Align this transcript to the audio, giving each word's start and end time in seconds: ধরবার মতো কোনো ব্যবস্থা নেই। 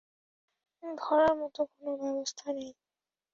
ধরবার 0.83 1.33
মতো 1.41 1.61
কোনো 1.71 1.91
ব্যবস্থা 2.01 2.47
নেই। 2.53 2.71